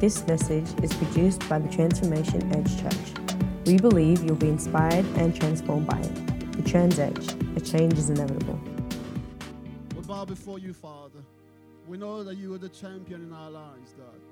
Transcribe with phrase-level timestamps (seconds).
[0.00, 3.12] This message is produced by the Transformation Edge Church.
[3.66, 6.52] We believe you'll be inspired and transformed by it.
[6.52, 8.58] The Trans Edge, a change is inevitable.
[9.94, 11.18] We bow before you, Father.
[11.86, 14.22] We know that you are the champion in our lives, God.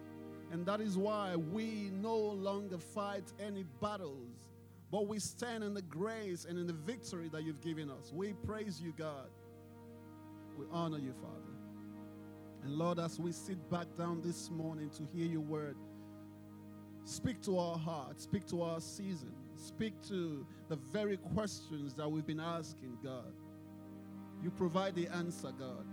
[0.52, 4.46] And that is why we no longer fight any battles,
[4.90, 8.10] but we stand in the grace and in the victory that you've given us.
[8.10, 9.28] We praise you, God.
[10.58, 11.47] We honor you, Father.
[12.62, 15.76] And Lord, as we sit back down this morning to hear your word,
[17.04, 22.26] speak to our hearts, speak to our season, speak to the very questions that we've
[22.26, 23.32] been asking, God.
[24.42, 25.86] You provide the answer, God.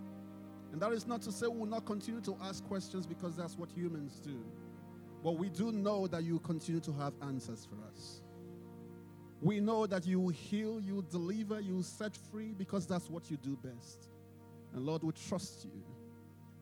[0.71, 3.57] And that is not to say we will not continue to ask questions because that's
[3.57, 4.43] what humans do.
[5.23, 8.21] But we do know that you continue to have answers for us.
[9.41, 13.09] We know that you will heal, you will deliver, you will set free because that's
[13.09, 14.09] what you do best.
[14.73, 15.83] And Lord, we trust you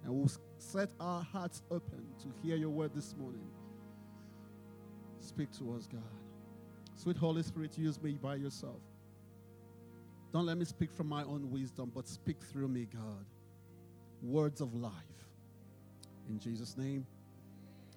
[0.04, 3.48] and we'll set our hearts open to hear your word this morning.
[5.20, 6.02] Speak to us, God.
[6.96, 8.82] Sweet Holy Spirit, use me by yourself.
[10.32, 13.26] Don't let me speak from my own wisdom, but speak through me, God.
[14.22, 14.92] Words of life.
[16.30, 17.06] In Jesus' name,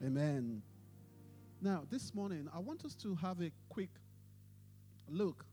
[0.04, 0.62] amen.
[1.62, 3.90] Now, this morning, I want us to have a quick
[5.08, 5.44] look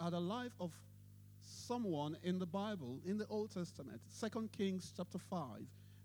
[0.00, 0.72] at the life of
[1.72, 5.40] someone in the Bible, in the Old Testament, Second Kings chapter 5.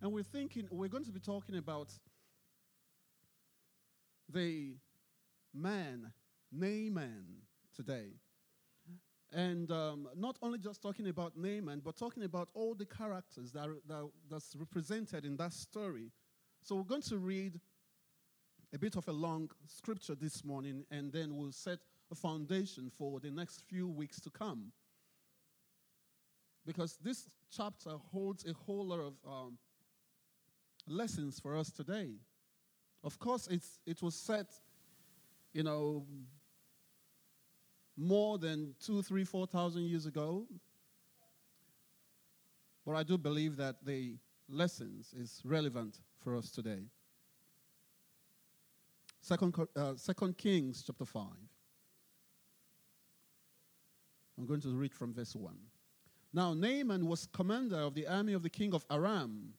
[0.02, 1.92] And we're thinking, we're going to be talking about
[4.32, 4.78] the
[5.54, 6.14] man,
[6.54, 7.26] Naaman,
[7.76, 8.12] today.
[9.34, 13.68] And um, not only just talking about Naaman, but talking about all the characters that,
[13.90, 16.12] that that's represented in that story.
[16.64, 17.60] So we're going to read
[18.74, 23.20] a bit of a long scripture this morning, and then we'll set a foundation for
[23.20, 24.72] the next few weeks to come
[26.68, 29.58] because this chapter holds a whole lot of um,
[30.86, 32.10] lessons for us today.
[33.04, 34.48] Of course, it's, it was set,
[35.54, 36.06] you know,
[37.96, 40.46] more than two, three, four thousand years ago.
[42.86, 44.18] But I do believe that the
[44.50, 46.84] lessons is relevant for us today.
[49.22, 51.24] Second, uh, Second Kings chapter 5.
[54.38, 55.54] I'm going to read from verse 1.
[56.38, 59.56] Now, Naaman was commander of the army of the king of Aram.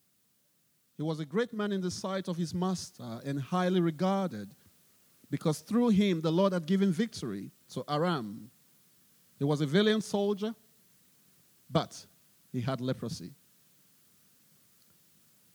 [0.96, 4.54] He was a great man in the sight of his master and highly regarded
[5.28, 8.52] because through him the Lord had given victory to Aram.
[9.40, 10.54] He was a valiant soldier,
[11.68, 12.06] but
[12.52, 13.32] he had leprosy.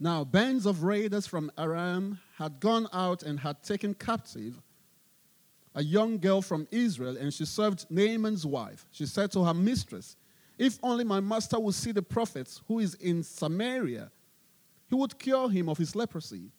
[0.02, 4.62] Now, bands of raiders from Aram had gone out and had taken captive
[5.74, 8.86] a young girl from Israel, and she served Naaman's wife.
[8.92, 10.18] She said to her mistress,
[10.58, 14.12] if only my master would see the prophet who is in Samaria,
[14.90, 16.52] he would cure him of his leprosy.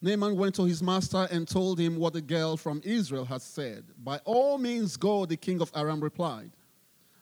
[0.00, 3.84] Naaman went to his master and told him what the girl from Israel had said.
[4.02, 6.52] By all means, go, the king of Aram replied.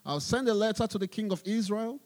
[0.05, 1.99] I'll send a letter to the king of Israel.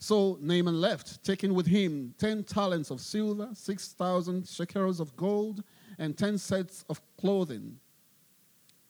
[0.00, 5.62] So Naaman left, taking with him 10 talents of silver, 6,000 shekels of gold,
[5.98, 7.78] and 10 sets of clothing.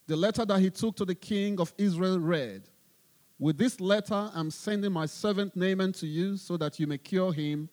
[0.08, 2.62] The letter that he took to the king of Israel read
[3.38, 7.32] With this letter, I'm sending my servant Naaman to you so that you may cure
[7.32, 7.68] him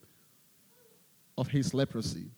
[1.36, 2.30] of his leprosy.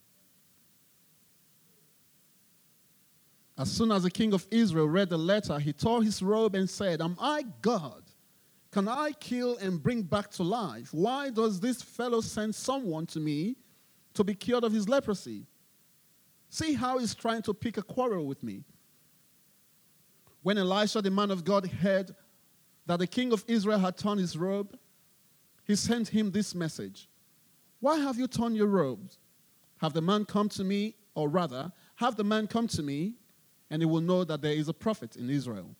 [3.58, 6.70] As soon as the king of Israel read the letter, he tore his robe and
[6.70, 8.04] said, Am I God?
[8.70, 10.94] Can I kill and bring back to life?
[10.94, 13.56] Why does this fellow send someone to me
[14.14, 15.44] to be cured of his leprosy?
[16.50, 18.62] See how he's trying to pick a quarrel with me.
[20.42, 22.14] When Elisha, the man of God, heard
[22.86, 24.76] that the king of Israel had torn his robe,
[25.64, 27.08] he sent him this message
[27.80, 29.18] Why have you torn your robes?
[29.80, 33.14] Have the man come to me, or rather, have the man come to me,
[33.70, 35.76] and he will know that there is a prophet in Israel.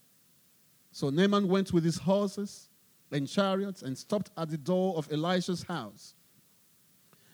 [0.93, 2.69] So Naaman went with his horses
[3.11, 6.15] and chariots and stopped at the door of Elisha's house.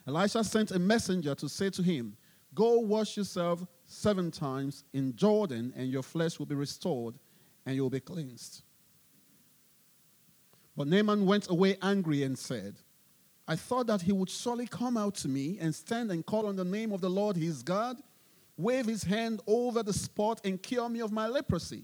[0.07, 2.15] Elisha sent a messenger to say to him,
[2.53, 7.15] Go wash yourself seven times in Jordan, and your flesh will be restored,
[7.65, 8.61] and you'll be cleansed.
[10.77, 12.75] But Naaman went away angry and said,
[13.47, 16.55] I thought that he would surely come out to me and stand and call on
[16.55, 17.97] the name of the Lord his God,
[18.57, 21.83] wave his hand over the spot, and cure me of my leprosy.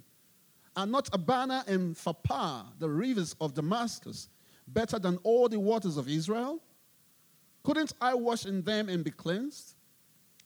[0.75, 4.29] Are not Abana and Pharpar, the rivers of Damascus,
[4.67, 6.61] better than all the waters of Israel?
[7.63, 9.75] Couldn't I wash in them and be cleansed?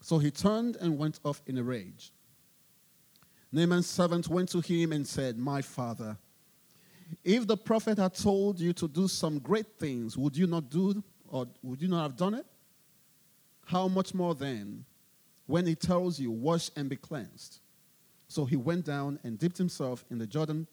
[0.02, 2.12] So he turned and went off in a rage.
[3.52, 6.18] Naaman's servant went to him and said, My father,
[7.24, 11.04] if the prophet had told you to do some great things, would you not do
[11.30, 12.46] or would you not have done it?
[13.66, 14.86] how much more then
[15.48, 17.60] when he tells you, Wash and be cleansed?
[18.28, 20.68] So he went down and dipped himself in the Jordan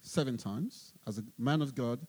[0.00, 2.00] seven times, as a man of God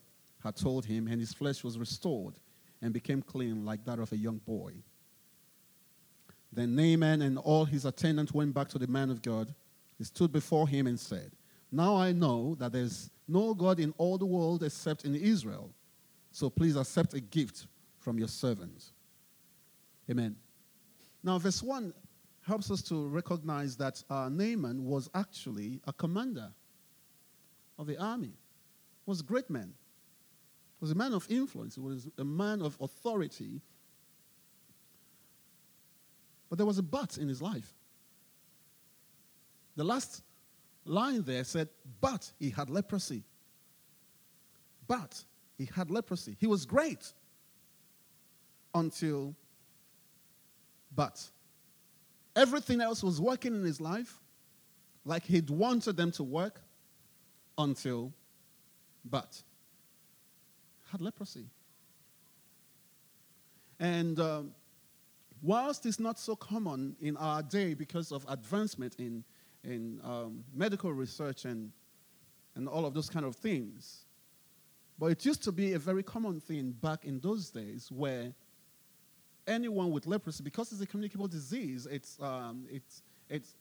[0.43, 2.35] had told him, and his flesh was restored
[2.81, 4.73] and became clean like that of a young boy.
[6.51, 9.53] Then Naaman and all his attendants went back to the man of God.
[10.01, 11.31] He stood before him and said,
[11.71, 15.75] Now I know that there's no God in all the world except in Israel.
[16.31, 17.67] So please accept a gift
[17.99, 18.93] from your servant.
[20.09, 20.37] Amen.
[21.21, 21.93] Now, verse 1
[22.41, 26.51] helps us to recognize that uh, Naaman was actually a commander
[27.77, 28.33] of the army,
[29.05, 29.71] was a great man,
[30.79, 33.61] was a man of influence, was a man of authority.
[36.49, 37.75] But there was a but in his life.
[39.81, 40.21] The last
[40.85, 41.67] line there said,
[42.01, 43.23] But he had leprosy.
[44.87, 45.25] But
[45.57, 46.37] he had leprosy.
[46.39, 47.11] He was great
[48.75, 49.33] until,
[50.95, 51.27] but
[52.35, 54.19] everything else was working in his life
[55.03, 56.61] like he'd wanted them to work
[57.57, 58.13] until,
[59.03, 59.41] but
[60.91, 61.47] had leprosy.
[63.79, 64.51] And um,
[65.41, 69.23] whilst it's not so common in our day because of advancement in,
[69.63, 71.71] in um, medical research and,
[72.55, 74.05] and all of those kind of things,
[74.97, 78.33] but it used to be a very common thing back in those days where
[79.47, 83.55] anyone with leprosy, because it's a communicable disease, it's, um, it's, it's,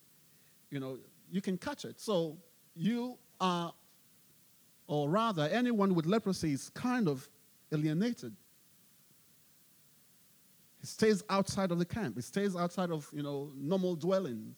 [0.71, 0.99] you know,
[1.31, 2.01] you can catch it.
[2.01, 2.37] So
[2.75, 3.73] you are,
[4.87, 7.29] or rather, anyone with leprosy is kind of
[7.73, 8.35] alienated.
[10.81, 12.17] He stays outside of the camp.
[12.17, 14.57] He stays outside of, you know, normal dwellings.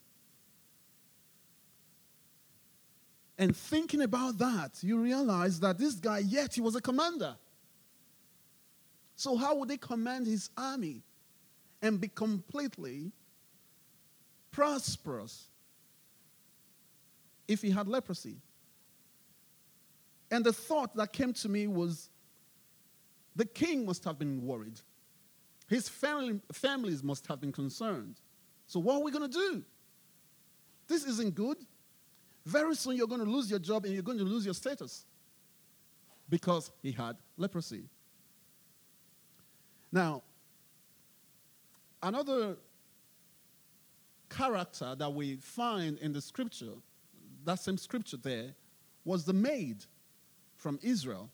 [3.38, 7.34] And thinking about that, you realize that this guy, yet he was a commander.
[9.16, 11.02] So, how would he command his army
[11.80, 13.12] and be completely
[14.50, 15.48] prosperous
[17.48, 18.36] if he had leprosy?
[20.30, 22.10] And the thought that came to me was
[23.36, 24.80] the king must have been worried.
[25.68, 28.20] His family, families must have been concerned.
[28.66, 29.62] So, what are we going to do?
[30.88, 31.58] This isn't good.
[32.44, 35.04] Very soon you're going to lose your job and you're going to lose your status
[36.28, 37.84] because he had leprosy.
[39.92, 40.22] Now,
[42.02, 42.56] another
[44.28, 46.72] character that we find in the scripture,
[47.44, 48.54] that same scripture there,
[49.04, 49.84] was the maid
[50.56, 51.30] from Israel.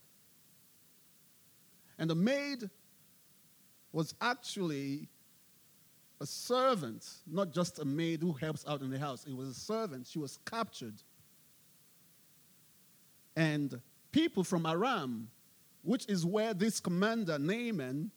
[1.99, 2.69] And the maid
[3.93, 5.09] was actually
[6.21, 9.25] a servant, not just a maid who helps out in the house.
[9.27, 10.07] It was a servant.
[10.07, 10.95] She was captured.
[13.37, 13.81] And
[14.11, 15.29] people from Aram,
[15.83, 18.11] which is where this commander Naaman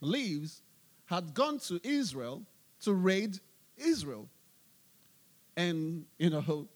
[0.00, 0.62] lives,
[1.04, 2.42] had gone to Israel
[2.82, 3.38] to raid
[3.76, 4.28] Israel.
[5.56, 6.66] And, you know,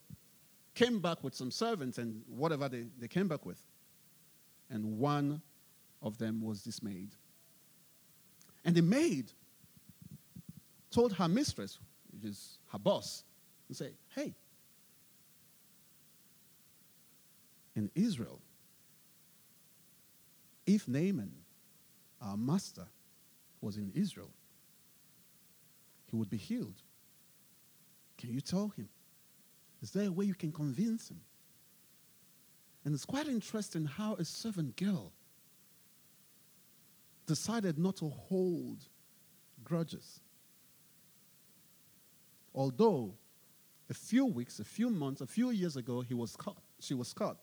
[0.75, 3.61] came back with some servants and whatever they, they came back with.
[4.69, 5.41] And one
[6.03, 7.11] of them was this maid.
[8.65, 9.33] And the maid
[10.95, 11.79] told her mistress,
[12.13, 13.25] which is her boss,
[13.69, 14.33] and say, hey,
[17.75, 18.41] in Israel,
[20.67, 21.33] if Naaman,
[22.23, 22.87] our master,
[23.61, 24.31] was in Israel,
[26.07, 26.81] he would be healed.
[28.17, 28.89] Can you tell him?
[29.83, 31.21] Is there a way you can convince him?
[32.85, 35.13] And it's quite interesting how a servant girl
[37.27, 38.79] decided not to hold
[39.65, 40.21] grudges.
[42.55, 43.15] Although
[43.91, 47.13] a few weeks, a few months, a few years ago, he was caught, she was
[47.13, 47.39] caught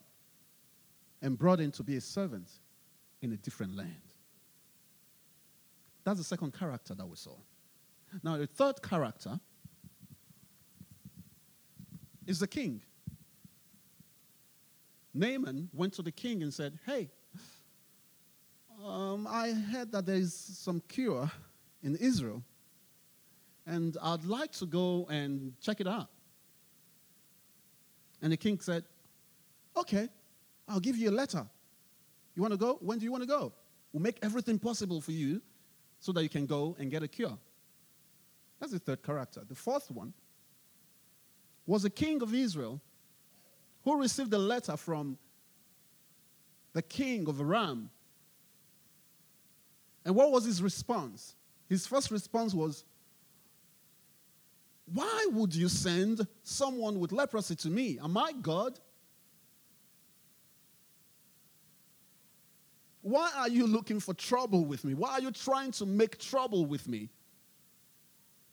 [1.21, 2.49] and brought in to be a servant
[3.21, 4.01] in a different land.
[6.03, 7.35] That's the second character that we saw.
[8.23, 9.39] Now, the third character
[12.25, 12.81] is the king.
[15.13, 17.09] Naaman went to the king and said, Hey,
[18.83, 21.29] um, I heard that there is some cure
[21.83, 22.43] in Israel,
[23.65, 26.09] and I'd like to go and check it out.
[28.21, 28.83] And the king said,
[29.75, 30.09] Okay,
[30.67, 31.45] I'll give you a letter.
[32.35, 32.77] You want to go?
[32.81, 33.53] When do you want to go?
[33.93, 35.41] We'll make everything possible for you
[35.99, 37.37] so that you can go and get a cure.
[38.59, 39.41] That's the third character.
[39.47, 40.13] The fourth one
[41.65, 42.81] was a king of Israel
[43.83, 45.17] who received a letter from
[46.73, 47.89] the king of Aram
[50.05, 51.35] and what was his response?
[51.69, 52.83] His first response was,
[54.93, 57.97] Why would you send someone with leprosy to me?
[58.03, 58.79] Am I God?
[63.01, 64.93] Why are you looking for trouble with me?
[64.93, 67.09] Why are you trying to make trouble with me?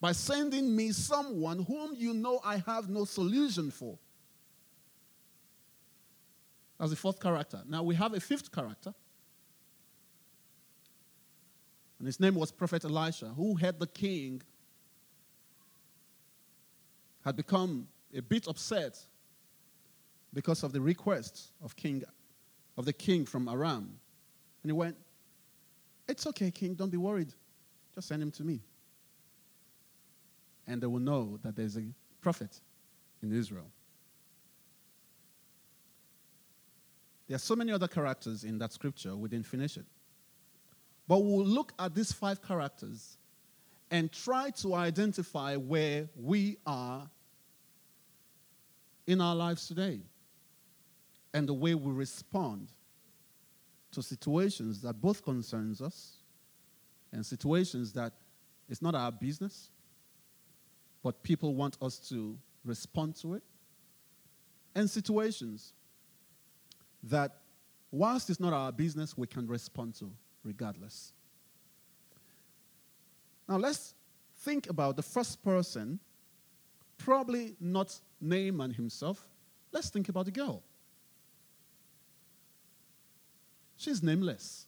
[0.01, 3.99] By sending me someone whom you know I have no solution for.
[6.79, 7.63] That's the fourth character.
[7.69, 8.95] Now we have a fifth character.
[11.99, 14.41] And his name was Prophet Elisha, who had the king,
[17.25, 18.99] had become a bit upset
[20.33, 22.03] because of the request of king
[22.77, 23.99] of the king from Aram.
[24.63, 24.97] And he went,
[26.09, 27.33] It's okay, king, don't be worried.
[27.95, 28.61] Just send him to me.
[30.67, 31.85] And they will know that there's a
[32.21, 32.61] prophet
[33.23, 33.71] in Israel.
[37.27, 39.85] There are so many other characters in that scripture, we didn't finish it.
[41.09, 43.17] But we'll look at these five characters
[43.91, 47.09] and try to identify where we are
[49.07, 50.01] in our lives today
[51.33, 52.69] and the way we respond
[53.93, 56.17] to situations that both concerns us
[57.13, 58.13] and situations that
[58.69, 59.71] it's not our business
[61.03, 63.43] but people want us to respond to it
[64.75, 65.73] and situations
[67.05, 67.37] that,
[67.91, 70.11] whilst it's not our business, we can respond to
[70.45, 71.13] regardless.
[73.49, 73.95] Now, let's
[74.41, 75.99] think about the first person,
[76.99, 79.27] probably not Naaman himself.
[79.73, 80.63] Let's think about the girl.
[83.77, 84.67] She's nameless.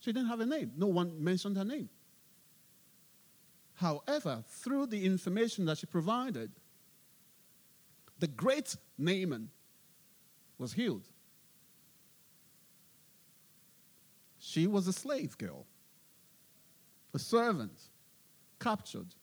[0.00, 0.72] She didn't have a name.
[0.76, 1.88] No one mentioned her name.
[3.74, 6.50] However, through the information that she provided,
[8.18, 9.48] the great Naaman
[10.58, 11.08] was healed.
[14.38, 15.66] She was a slave girl,
[17.14, 17.89] a servant,
[18.60, 19.14] captured.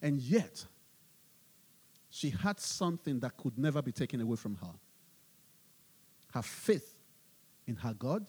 [0.00, 0.64] And yet,
[2.10, 4.74] she had something that could never be taken away from her
[6.34, 6.98] her faith
[7.68, 8.26] in her God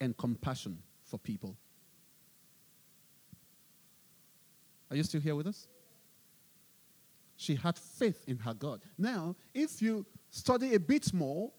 [0.00, 1.56] and compassion for people.
[4.88, 5.66] Are you still here with us?
[7.36, 8.82] She had faith in her God.
[8.96, 11.50] Now, if you study a bit more,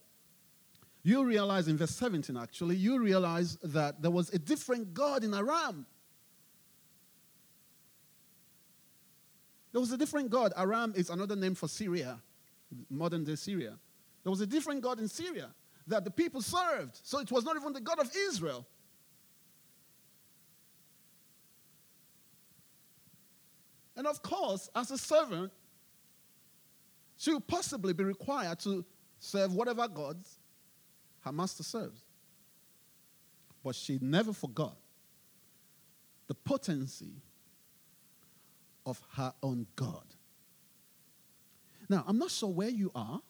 [1.04, 5.34] you realize in verse 17, actually, you realize that there was a different God in
[5.34, 5.86] Aram.
[9.74, 10.54] There was a different God.
[10.56, 12.22] Aram is another name for Syria,
[12.90, 13.78] modern day Syria.
[14.24, 15.50] There was a different God in Syria
[15.88, 17.00] that the people served.
[17.04, 18.66] So it was not even the God of Israel.
[23.98, 25.52] And of course, as a servant,
[27.18, 28.86] she would possibly be required to
[29.20, 30.40] serve whatever gods
[31.24, 32.02] her master serves.
[33.64, 34.78] But she never forgot
[36.28, 37.22] the potency
[38.86, 40.06] of her own God.
[41.90, 43.22] Now, I'm not sure where you are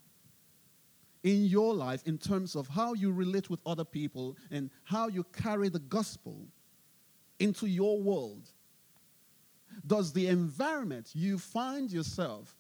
[1.24, 5.24] in your life in terms of how you relate with other people and how you
[5.34, 6.48] carry the gospel
[7.40, 8.50] into your world.
[9.86, 12.56] Does the environment you find yourself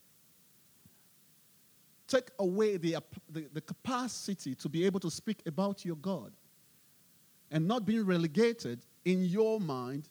[2.07, 2.97] take away the,
[3.29, 6.33] the, the, capacity to be able to speak about your God
[7.51, 10.09] and not being relegated in your mind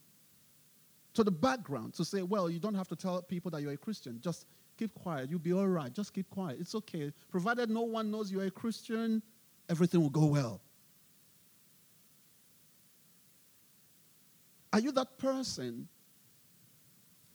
[1.15, 3.77] to the background to say, well, you don't have to tell people that you're a
[3.77, 4.19] Christian.
[4.23, 4.47] Just
[4.79, 5.29] keep quiet.
[5.31, 5.93] You'll be all right.
[5.93, 6.59] Just keep quiet.
[6.61, 7.13] It's okay.
[7.31, 9.23] Provided no one knows you're a Christian,
[9.69, 10.61] everything will go well.
[14.73, 15.87] Are you that person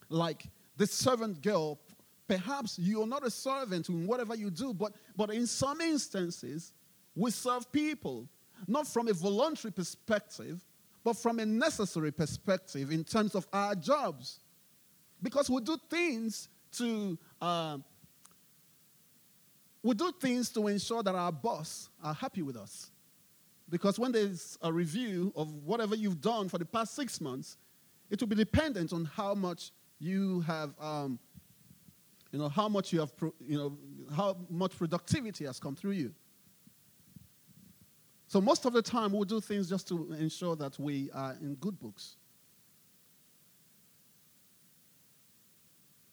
[0.10, 0.46] like
[0.78, 1.80] the servant girl
[2.28, 6.74] Perhaps you're not a servant in whatever you do, but, but in some instances,
[7.16, 8.28] we serve people,
[8.68, 10.64] not from a voluntary perspective,
[11.04, 14.40] but from a necessary perspective in terms of our jobs.
[15.24, 17.78] Because we do things to uh,
[19.84, 22.92] we do things to ensure that our boss are happy with us.
[23.70, 27.58] Because when there's a review of whatever you've done for the past six months,
[28.10, 31.20] it will be dependent on how much you have um,
[32.32, 33.14] you know, how much you have,
[33.46, 33.78] you know,
[34.16, 36.14] how much productivity has come through you.
[38.28, 41.56] So most of the time, we'll do things just to ensure that we are in
[41.56, 42.18] good books.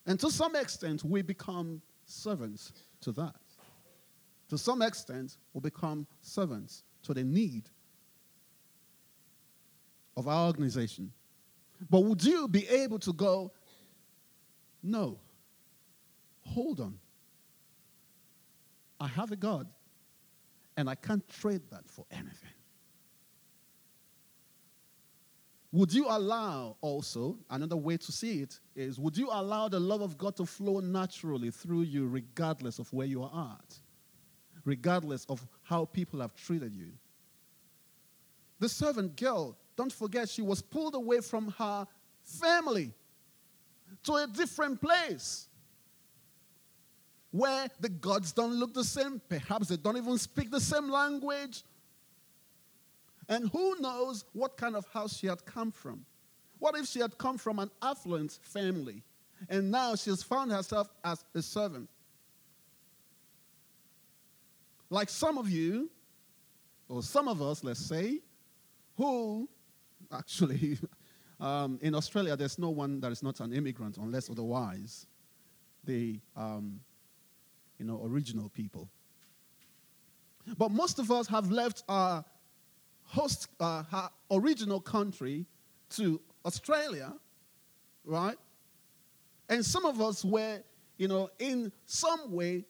[0.07, 3.35] And to some extent, we become servants to that.
[4.51, 7.65] To some extent, we become servants to the need
[10.17, 11.11] of our organization.
[11.91, 13.51] But would you be able to go,
[14.83, 15.19] no,
[16.47, 16.99] hold on.
[19.01, 19.67] I have a God,
[20.77, 22.51] and I can't trade that for anything.
[25.73, 30.03] Would you allow also, another way to see it is, would you allow the love
[30.03, 33.81] of God to flow naturally through you regardless of where you are at?
[34.65, 36.89] regardless of how people have treated you.
[38.59, 41.87] The servant girl, don't forget, she was pulled away from her
[42.23, 42.93] family
[44.05, 45.49] to a different place
[47.35, 49.21] where the gods don't look the same.
[49.29, 51.65] Perhaps they don't even speak the same language.
[53.29, 56.07] And who knows what kind of house she had come from?
[56.61, 59.03] What if she had come from an affluent family
[59.49, 61.91] and now she's found herself as a servant?
[64.89, 65.91] Like some of you,
[66.89, 68.21] or some of us, let's say,
[68.97, 69.49] who
[70.13, 70.79] actually,
[71.41, 75.09] um, in Australia, there's no one that is not an immigrant unless otherwise
[75.83, 76.79] the um,
[77.79, 78.89] you know, original people.
[80.59, 82.25] But most of us have left our
[83.05, 85.47] host, uh, our original country
[85.91, 87.13] to Australia,
[88.05, 88.37] right?
[89.49, 90.61] And some of us were,
[90.97, 92.65] you know, in some way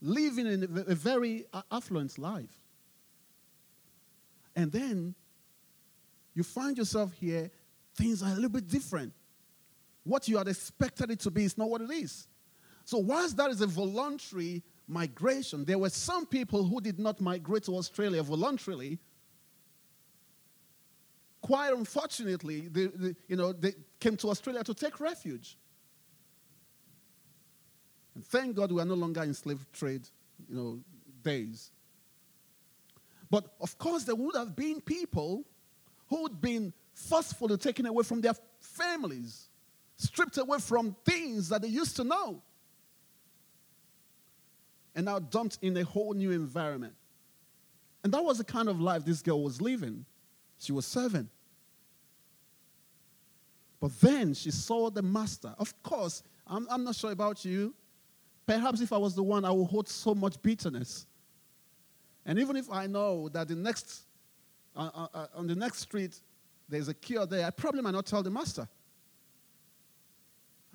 [0.00, 2.60] living in a very affluent life.
[4.54, 5.14] And then
[6.34, 7.50] you find yourself here,
[7.94, 9.12] things are a little bit different.
[10.04, 12.26] What you had expected it to be is not what it is.
[12.84, 17.64] So, whilst that is a voluntary migration, there were some people who did not migrate
[17.64, 18.98] to Australia voluntarily.
[21.40, 25.56] Quite unfortunately, they, they, you know, they came to Australia to take refuge.
[28.14, 30.08] And thank God we are no longer in slave trade,
[30.48, 30.80] you know,
[31.22, 31.70] days.
[33.30, 35.44] But of course, there would have been people
[36.08, 39.48] who had been forcefully taken away from their families,
[39.96, 42.42] stripped away from things that they used to know,
[44.94, 46.94] and now dumped in a whole new environment.
[48.04, 50.04] And that was the kind of life this girl was living.
[50.58, 51.28] She was serving.
[53.80, 55.54] But then she saw the master.
[55.58, 57.74] Of course, I'm, I'm not sure about you.
[58.46, 61.06] Perhaps if I was the one, I would hold so much bitterness.
[62.24, 64.02] And even if I know that the next,
[64.76, 66.20] uh, uh, uh, on the next street,
[66.68, 68.68] there's a cure there, I probably might not tell the master.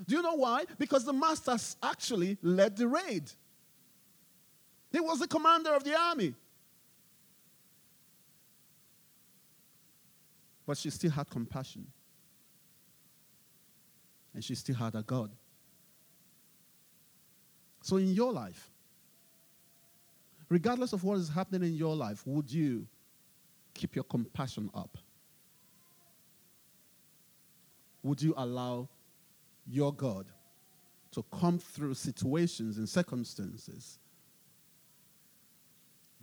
[0.05, 0.65] Do you know why?
[0.77, 3.31] Because the master actually led the raid.
[4.91, 6.33] He was the commander of the army.
[10.65, 11.87] But she still had compassion.
[14.33, 15.31] And she still had a God.
[17.81, 18.69] So, in your life,
[20.49, 22.85] regardless of what is happening in your life, would you
[23.73, 24.97] keep your compassion up?
[28.03, 28.89] Would you allow
[29.65, 30.27] your God
[31.11, 33.99] to come through situations and circumstances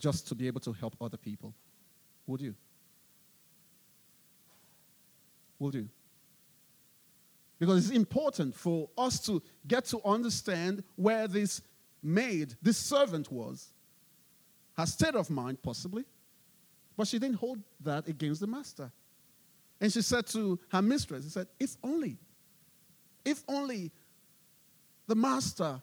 [0.04, 1.54] just to be able to help other people?
[2.26, 2.54] Would you?
[5.58, 5.88] Would you?
[7.58, 11.62] Because it's important for us to get to understand where this
[12.02, 13.72] maid, this servant was.
[14.76, 16.04] Her state of mind, possibly.
[16.98, 18.92] But she didn't hold that against the master.
[19.80, 22.18] And she said to her mistress, she said, if only,
[23.24, 23.90] if only
[25.06, 25.80] the master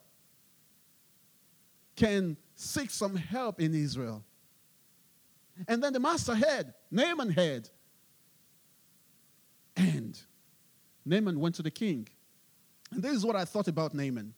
[2.01, 4.23] can seek some help in Israel.
[5.67, 7.69] And then the master heard, Naaman heard.
[9.77, 10.19] And
[11.05, 12.07] Naaman went to the king.
[12.91, 14.33] And this is what I thought about Naaman.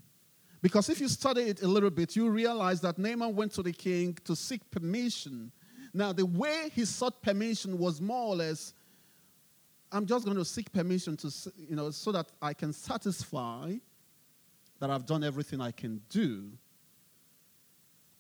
[0.62, 3.72] Because if you study it a little bit, you realize that Naaman went to the
[3.72, 5.52] king to seek permission.
[5.94, 8.74] Now, the way he sought permission was more or less
[9.92, 13.76] I'm just going to seek permission to, you know, so that I can satisfy
[14.80, 16.50] that I've done everything I can do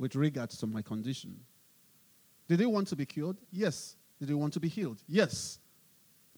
[0.04, 1.40] with regards to my condition.
[2.50, 3.38] Did he want to be cured?
[3.54, 3.96] Yes.
[4.20, 5.02] Did he want to be healed?
[5.08, 5.60] Yes.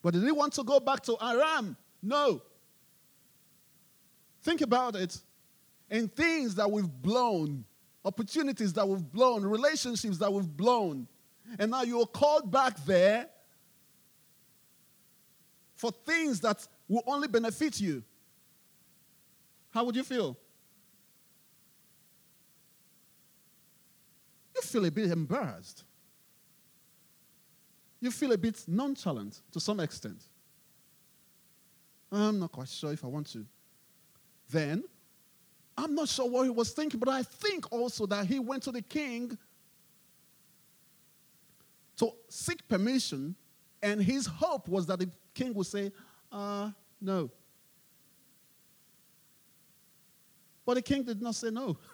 [0.03, 1.75] But did he want to go back to Aram?
[1.99, 2.43] No.
[4.43, 5.19] Think about it.
[5.89, 7.65] In things that we've blown,
[8.05, 11.07] opportunities that we've blown, relationships that we've blown,
[11.57, 13.25] and now you're called back there
[15.73, 18.03] for things that will only benefit you.
[19.71, 20.37] How would you feel?
[24.55, 25.83] You feel a bit embarrassed.
[27.99, 30.21] You feel a bit nonchalant to some extent.
[32.11, 33.45] I'm not quite sure if I want to.
[34.49, 34.83] Then,
[35.77, 38.71] I'm not sure what he was thinking, but I think also that he went to
[38.71, 39.37] the king
[41.97, 43.35] to seek permission,
[43.81, 45.91] and his hope was that the king would say,
[46.31, 46.69] uh,
[47.01, 47.29] no.
[50.65, 51.77] But the king did not say no.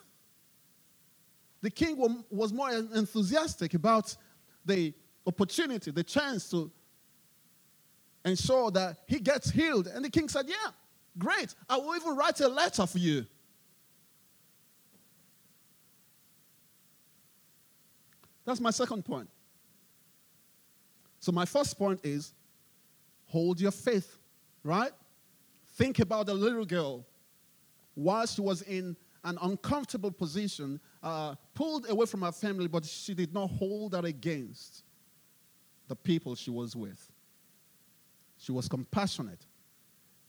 [1.61, 4.15] The king was more enthusiastic about
[4.65, 4.93] the
[5.25, 6.71] opportunity, the chance to
[8.25, 9.87] ensure that he gets healed.
[9.87, 10.71] And the king said, Yeah,
[11.17, 11.53] great.
[11.69, 13.25] I will even write a letter for you.
[18.45, 19.29] That's my second point.
[21.19, 22.33] So, my first point is
[23.25, 24.17] hold your faith,
[24.63, 24.91] right?
[25.75, 27.05] Think about the little girl
[27.93, 33.13] while she was in an uncomfortable position, uh, pulled away from her family, but she
[33.13, 34.83] did not hold that against
[35.87, 37.11] the people she was with.
[38.37, 39.45] She was compassionate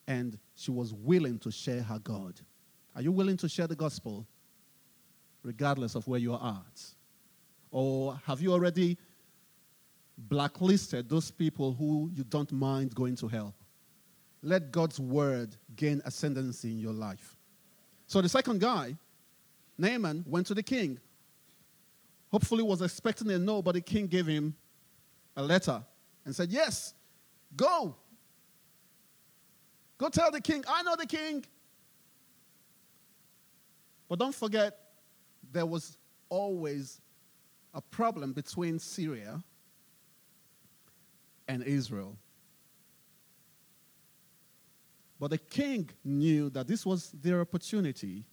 [0.07, 2.41] and she was willing to share her God.
[2.95, 4.27] Are you willing to share the gospel
[5.43, 6.83] regardless of where you are at?
[7.71, 8.99] Or have you already
[10.19, 13.55] blacklisted those people who you don't mind going to hell?
[14.43, 17.37] Let God's word gain ascendancy in your life.
[18.13, 18.95] So the second guy,
[19.79, 21.01] Naaman, went to the king.
[22.31, 24.55] Hopefully was expecting a no, but the king gave him
[25.35, 25.83] a letter
[26.27, 26.93] and said, Yes,
[27.57, 27.97] go.
[29.97, 31.43] Go tell the king, I know the king.
[34.11, 34.79] But don't forget,
[35.51, 35.97] there was
[36.29, 37.01] always
[37.73, 39.43] a problem between Syria
[41.49, 42.19] and Israel.
[45.23, 48.25] But the king knew that this was their opportunity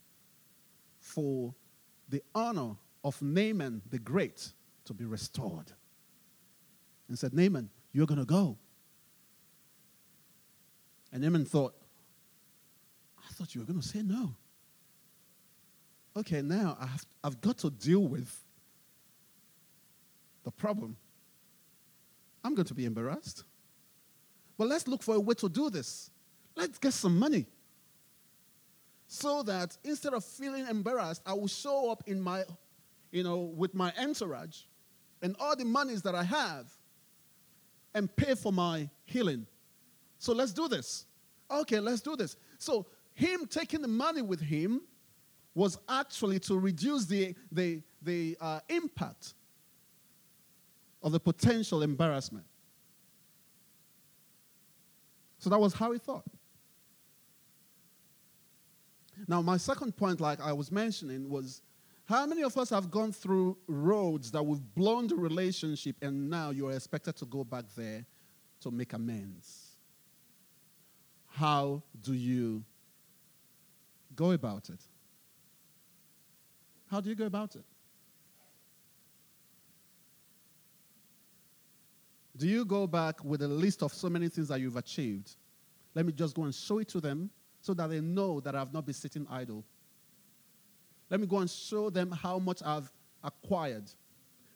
[0.99, 1.53] for
[2.09, 4.53] the honor of Naaman the Great
[4.85, 5.71] to be restored.
[7.07, 8.57] And said, Naaman, you're going to go.
[11.11, 11.75] And Naaman thought,
[13.19, 14.33] I thought you were going to say no.
[16.17, 18.35] Okay, now I've, I've got to deal with
[20.43, 20.97] the problem.
[22.43, 23.43] I'm going to be embarrassed.
[24.57, 26.09] But let's look for a way to do this.
[26.59, 27.45] Let's get some money.
[29.07, 32.43] So that instead of feeling embarrassed, I will show up in my,
[33.11, 34.63] you know, with my entourage
[35.21, 36.69] and all the monies that I have
[37.95, 39.47] and pay for my healing.
[40.17, 41.05] So let's do this.
[41.49, 42.35] Okay, let's do this.
[42.57, 44.81] So him taking the money with him
[45.55, 49.33] was actually to reduce the, the, the uh, impact
[51.01, 52.45] of the potential embarrassment.
[55.37, 56.25] So that was how he thought.
[59.27, 61.61] Now, my second point, like I was mentioning, was
[62.05, 66.49] how many of us have gone through roads that we've blown the relationship and now
[66.49, 68.05] you're expected to go back there
[68.61, 69.77] to make amends?
[71.27, 72.63] How do you
[74.15, 74.81] go about it?
[76.89, 77.63] How do you go about it?
[82.35, 85.35] Do you go back with a list of so many things that you've achieved?
[85.93, 87.29] Let me just go and show it to them
[87.61, 89.63] so that they know that I've not been sitting idle.
[91.09, 92.91] Let me go and show them how much I've
[93.23, 93.91] acquired.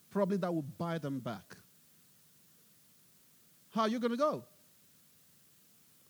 [0.09, 1.57] Probably that will buy them back.
[3.71, 4.43] How are you going to go?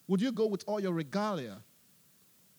[0.07, 1.61] Would you go with all your regalia,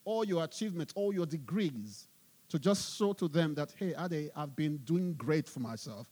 [0.03, 2.07] all your achievements, all your degrees,
[2.49, 6.07] to just show to them that, hey, Ade, I've been doing great for myself?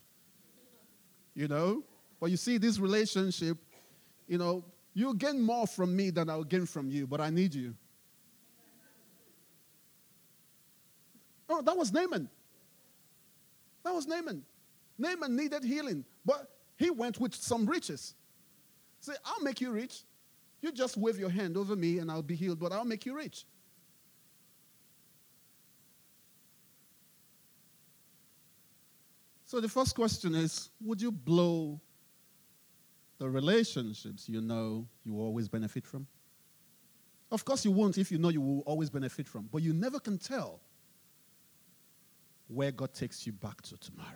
[1.34, 1.84] You know?
[2.20, 3.58] But you see, this relationship,
[4.28, 7.56] you know, you gain more from me than I'll gain from you, but I need
[7.56, 7.74] you.
[11.54, 12.28] Oh, that was Naaman.
[13.84, 14.44] That was Naaman.
[14.98, 18.16] Naaman needed healing, but he went with some riches.
[19.00, 20.02] Say, I'll make you rich.
[20.62, 23.16] You just wave your hand over me and I'll be healed, but I'll make you
[23.16, 23.46] rich.
[29.46, 31.80] So the first question is Would you blow
[33.20, 36.08] the relationships you know you always benefit from?
[37.30, 40.00] Of course, you won't if you know you will always benefit from, but you never
[40.00, 40.60] can tell
[42.48, 44.10] where God takes you back to tomorrow.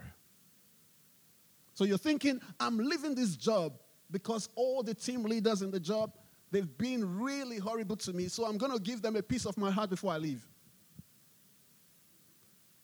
[1.74, 3.74] So you're thinking, I'm leaving this job
[4.10, 6.12] because all the team leaders in the job,
[6.52, 9.58] they've been really horrible to me, so I'm going to give them a piece of
[9.58, 10.46] my heart before I leave.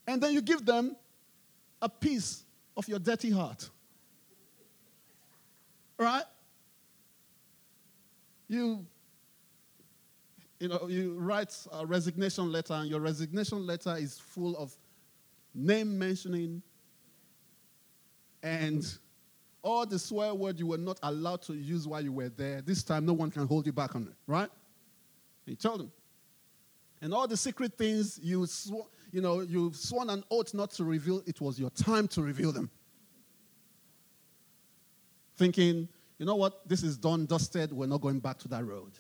[0.06, 0.95] And then you give them
[1.82, 2.43] a piece
[2.75, 3.69] of your dirty heart.
[5.97, 6.23] Right?
[8.47, 8.86] You
[10.63, 14.73] you know, you write a resignation letter, and your resignation letter is full of
[15.53, 16.61] name mentioning
[18.41, 18.97] and mm-hmm.
[19.61, 22.61] all the swear word you were not allowed to use while you were there.
[22.61, 24.49] This time, no one can hold you back on it, right?
[25.45, 25.91] You tell them.
[27.01, 30.83] And all the secret things you, sw- you know, you've sworn an oath not to
[30.83, 32.69] reveal, it was your time to reveal them
[35.35, 35.87] thinking,
[36.17, 38.91] you know what, this is done, dusted, we're not going back to that road.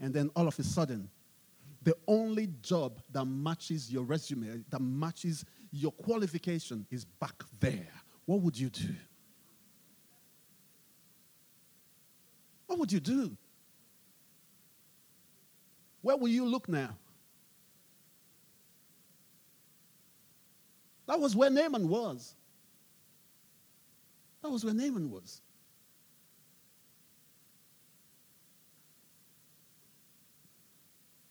[0.00, 1.08] And then all of a sudden,
[1.82, 7.88] the only job that matches your resume, that matches your qualification is back there.
[8.26, 8.94] What would you do?
[12.66, 13.36] What would you do?
[16.02, 16.96] Where will you look now?
[21.06, 22.34] That was where Naaman was.
[24.42, 25.42] That was where Naaman was.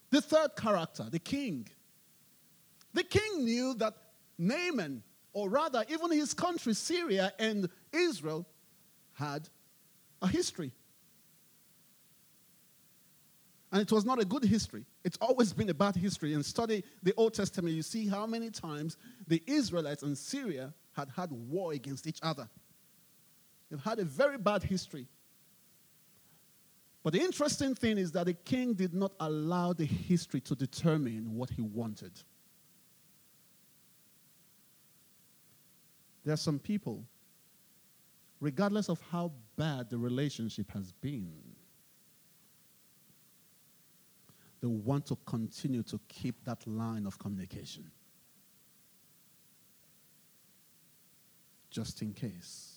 [0.09, 1.67] The third character, the king.
[2.93, 3.93] The king knew that
[4.37, 8.47] Naaman, or rather, even his country, Syria and Israel,
[9.13, 9.47] had
[10.21, 10.71] a history.
[13.71, 14.85] And it was not a good history.
[15.03, 16.33] It's always been a bad history.
[16.33, 21.09] And study the Old Testament, you see how many times the Israelites and Syria had
[21.15, 22.49] had war against each other.
[23.69, 25.07] They've had a very bad history.
[27.03, 31.35] But the interesting thing is that the king did not allow the history to determine
[31.35, 32.11] what he wanted.
[36.25, 37.05] There are some people,
[38.41, 41.31] regardless of how bad the relationship has been,
[44.61, 47.89] they want to continue to keep that line of communication.
[51.69, 52.68] Just in case.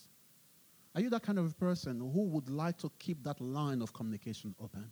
[0.94, 4.54] Are you that kind of person who would like to keep that line of communication
[4.62, 4.90] open?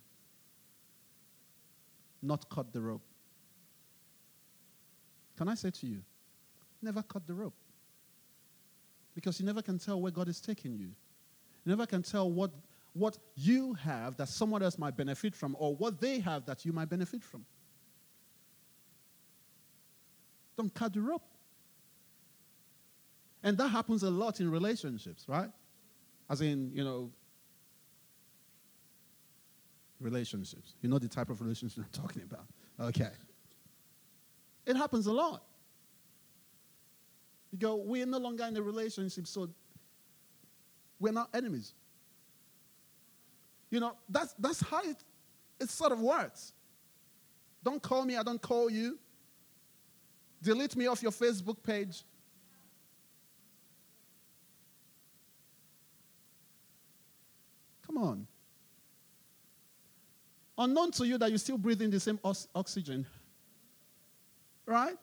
[2.23, 3.03] Not cut the rope.
[5.37, 6.03] Can I say to you,
[6.83, 7.55] never cut the rope.
[9.15, 10.87] Because you never can tell where God is taking you.
[11.65, 12.51] You never can tell what,
[12.95, 16.73] what you have that someone else might benefit from or what they have that you
[16.73, 17.45] might benefit from.
[20.57, 21.23] Don't cut the rope.
[23.43, 25.51] And that happens a lot in relationships, right?
[26.31, 27.11] As in, you know,
[30.01, 30.75] relationships.
[30.81, 32.47] You know the type of relationship I'm talking about.
[32.81, 33.11] Okay.
[34.65, 35.43] It happens a lot.
[37.53, 39.51] You go, we're no longer in a relationship, so
[41.01, 41.75] we're not enemies.
[43.71, 44.97] You know, that's, that's how it,
[45.59, 46.53] it sort of works.
[47.63, 48.99] Don't call me, I don't call you.
[50.43, 52.05] Delete me off your Facebook page.
[58.03, 58.27] On.
[60.59, 62.19] Unknown to you that you're still breathe in the same
[62.55, 63.07] oxygen.
[64.67, 64.97] Right?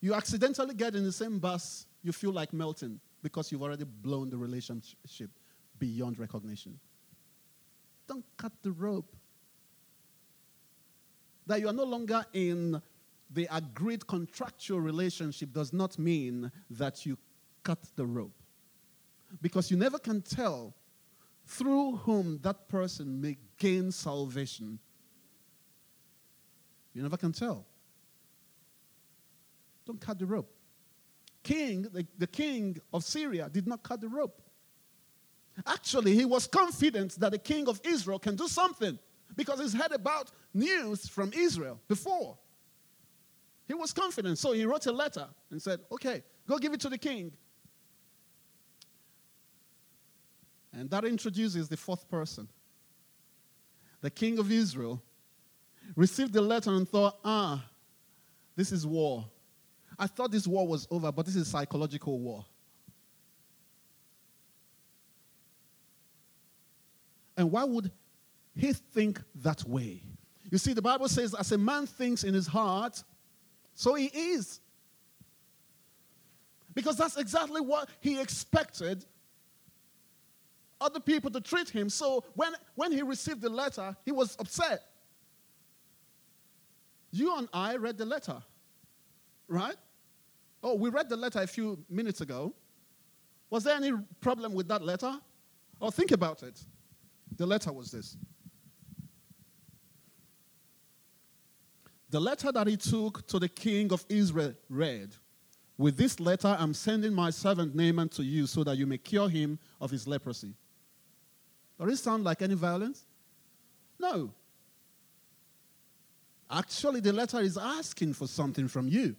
[0.00, 4.30] You accidentally get in the same bus, you feel like melting because you've already blown
[4.30, 5.30] the relationship
[5.78, 6.78] beyond recognition.
[8.06, 9.14] Don't cut the rope.
[11.46, 12.80] That you are no longer in
[13.30, 17.18] the agreed contractual relationship does not mean that you
[17.68, 18.32] cut the rope.
[19.42, 20.74] Because you never can tell
[21.44, 24.78] through whom that person may gain salvation.
[26.94, 27.66] You never can tell.
[29.84, 30.50] Don't cut the rope.
[31.42, 34.40] King, the, the king of Syria, did not cut the rope.
[35.66, 38.98] Actually, he was confident that the king of Israel can do something
[39.36, 42.38] because he's heard about news from Israel before.
[43.66, 46.88] He was confident, so he wrote a letter and said, Okay, go give it to
[46.88, 47.32] the king.
[50.78, 52.48] And that introduces the fourth person.
[54.00, 55.02] The king of Israel
[55.96, 57.64] received the letter and thought, ah,
[58.54, 59.28] this is war.
[59.98, 62.44] I thought this war was over, but this is psychological war.
[67.36, 67.90] And why would
[68.54, 70.04] he think that way?
[70.48, 73.02] You see, the Bible says, as a man thinks in his heart,
[73.74, 74.60] so he is.
[76.72, 79.04] Because that's exactly what he expected
[80.80, 81.88] other people to treat him.
[81.88, 84.82] So when, when he received the letter, he was upset.
[87.10, 88.42] You and I read the letter,
[89.48, 89.76] right?
[90.62, 92.54] Oh, we read the letter a few minutes ago.
[93.50, 95.18] Was there any problem with that letter?
[95.80, 96.60] Oh, think about it.
[97.36, 98.16] The letter was this.
[102.10, 105.14] The letter that he took to the king of Israel read,
[105.76, 109.28] With this letter, I'm sending my servant Naaman to you so that you may cure
[109.28, 110.54] him of his leprosy.
[111.80, 113.04] Does it sound like any violence?
[113.98, 114.32] No.
[116.50, 119.14] Actually, the letter is asking for something from you.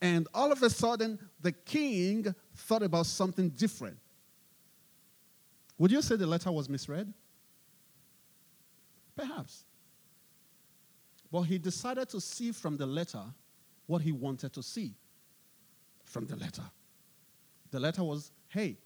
[0.00, 3.98] And all of a sudden, the king thought about something different.
[5.78, 7.12] Would you say the letter was misread?
[9.14, 9.64] Perhaps.
[11.30, 13.22] But he decided to see from the letter
[13.86, 14.94] what he wanted to see
[16.04, 16.64] from the letter.
[17.70, 18.76] The letter was hey,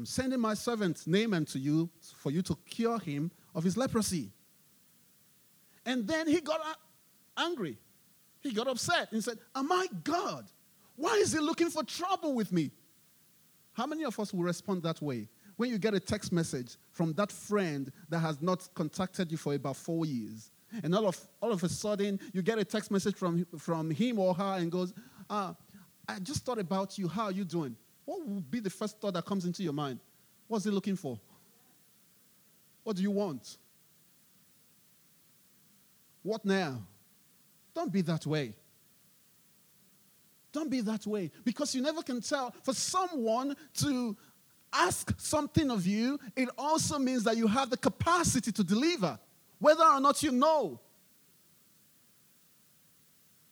[0.00, 4.30] I'm sending my servant Naaman to you for you to cure him of his leprosy.
[5.84, 6.58] And then he got
[7.36, 7.76] angry.
[8.40, 10.50] He got upset and said, Am I God?
[10.96, 12.70] Why is he looking for trouble with me?
[13.74, 15.28] How many of us will respond that way?
[15.56, 19.52] When you get a text message from that friend that has not contacted you for
[19.52, 20.50] about four years,
[20.82, 24.18] and all of, all of a sudden you get a text message from, from him
[24.18, 24.94] or her and goes,
[25.28, 25.52] uh,
[26.08, 27.06] I just thought about you.
[27.06, 27.76] How are you doing?
[28.10, 30.00] What would be the first thought that comes into your mind?
[30.48, 31.16] What's he looking for?
[32.82, 33.56] What do you want?
[36.24, 36.82] What now?
[37.72, 38.52] Don't be that way.
[40.50, 42.52] Don't be that way because you never can tell.
[42.64, 44.16] For someone to
[44.72, 49.20] ask something of you, it also means that you have the capacity to deliver,
[49.60, 50.80] whether or not you know.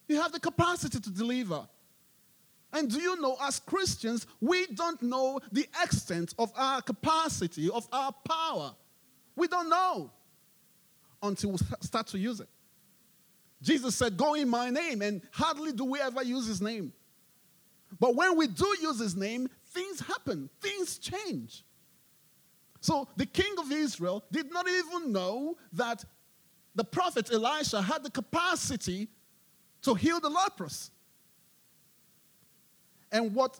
[0.08, 1.68] You have the capacity to deliver.
[2.72, 7.88] And do you know, as Christians, we don't know the extent of our capacity, of
[7.92, 8.74] our power.
[9.36, 10.10] We don't know
[11.22, 12.48] until we start to use it.
[13.62, 16.92] Jesus said, Go in my name, and hardly do we ever use his name.
[17.98, 21.64] But when we do use his name, things happen, things change.
[22.80, 26.04] So the king of Israel did not even know that
[26.74, 29.08] the prophet Elisha had the capacity
[29.82, 30.90] to heal the leprous.
[33.10, 33.58] And what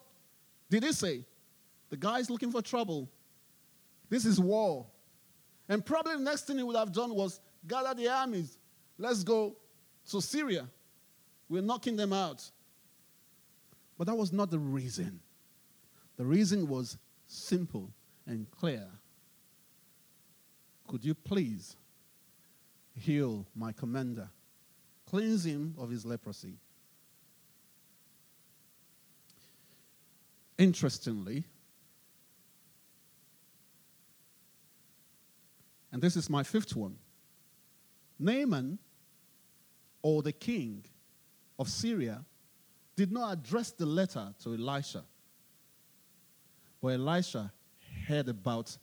[0.70, 1.24] did he say?
[1.90, 3.08] The guy's looking for trouble.
[4.10, 4.86] This is war.
[5.68, 8.58] And probably the next thing he would have done was gather the armies.
[8.98, 9.56] Let's go
[10.10, 10.66] to Syria.
[11.48, 12.50] We're knocking them out.
[13.96, 15.20] But that was not the reason.
[16.16, 17.90] The reason was simple
[18.26, 18.86] and clear.
[20.86, 21.76] Could you please
[22.94, 24.30] heal my commander?
[25.06, 26.54] Cleanse him of his leprosy.
[30.58, 31.44] Interestingly,
[35.92, 36.96] and this is my fifth one
[38.18, 38.78] Naaman,
[40.02, 40.84] or the king
[41.58, 42.24] of Syria,
[42.96, 45.04] did not address the letter to Elisha.
[46.82, 47.52] But Elisha
[48.08, 48.76] heard about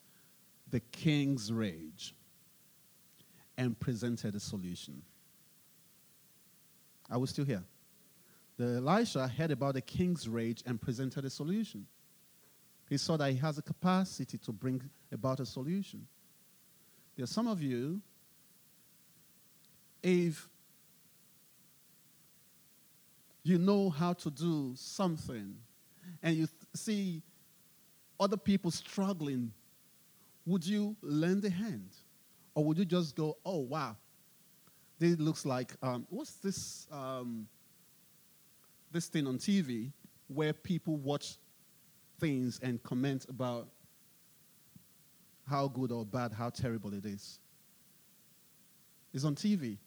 [0.69, 2.15] the king's rage
[3.57, 5.01] and presented a solution.
[7.09, 7.63] Are we still here?
[8.57, 11.85] The Elisha heard about the king's rage and presented a solution.
[12.89, 16.07] He saw that he has a capacity to bring about a solution.
[17.15, 18.01] There are some of you,
[20.03, 20.47] if
[23.43, 25.55] you know how to do something
[26.21, 27.21] and you th- see
[28.19, 29.51] other people struggling,
[30.45, 31.89] would you lend a hand?
[32.53, 33.97] Or would you just go, oh, wow,
[34.97, 37.47] this looks like, um, what's this, um,
[38.95, 39.91] this thing on TV
[40.27, 41.37] where people watch
[42.17, 43.67] things and comment about
[45.47, 47.39] how good or bad, how terrible it is?
[49.13, 49.77] It's on TV.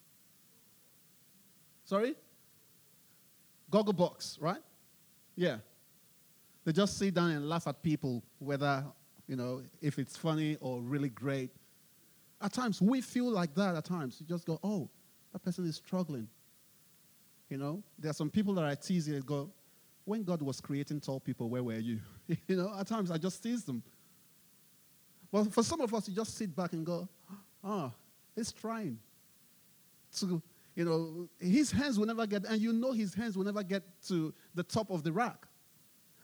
[1.84, 2.14] Sorry?
[3.70, 4.60] Goggle box, right?
[5.36, 5.56] Yeah.
[6.64, 8.84] They just sit down and laugh at people, whether,
[9.26, 11.50] you know, if it's funny or really great.
[12.42, 14.18] At times, we feel like that at times.
[14.20, 14.90] You just go, oh,
[15.32, 16.28] that person is struggling.
[17.48, 19.50] You know, there are some people that I tease and go,
[20.04, 22.00] when God was creating tall people, where were you?
[22.46, 23.82] you know, at times I just tease them.
[25.30, 27.08] But for some of us, you just sit back and go,
[27.62, 27.92] oh,
[28.34, 28.98] he's trying
[30.16, 30.42] to
[30.78, 33.82] you know, his hands will never get, and you know his hands will never get
[34.06, 35.44] to the top of the rack.